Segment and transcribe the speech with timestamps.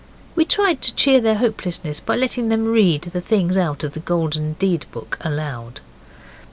[0.35, 3.99] We tried to cheer their hopelessness by letting them read the things out of the
[3.99, 5.79] Golden Deed book aloud.